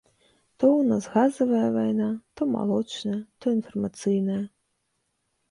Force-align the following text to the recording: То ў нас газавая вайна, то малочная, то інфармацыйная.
То 0.61 0.69
ў 0.79 0.81
нас 0.91 1.03
газавая 1.15 1.67
вайна, 1.75 2.07
то 2.35 2.41
малочная, 2.55 3.19
то 3.45 3.55
інфармацыйная. 3.59 4.41